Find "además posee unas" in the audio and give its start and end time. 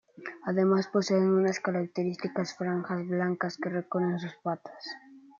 0.47-1.59